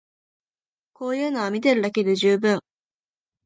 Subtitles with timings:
[0.93, 2.59] こういうのは見てるだけで充分